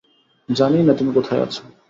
[0.49, 1.63] জানিই না তুমি কোথায় আছো।